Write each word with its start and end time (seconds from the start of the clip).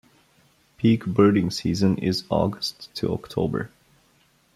Peak 0.77 1.05
birding 1.05 1.51
season 1.51 1.99
is 1.99 2.23
August 2.31 2.91
to 2.95 3.13
October. 3.13 3.69